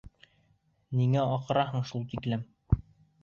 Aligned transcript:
Ниңә 0.99 1.25
аҡыраһың 1.35 1.85
шул 1.91 2.05
тиклем? 2.13 2.47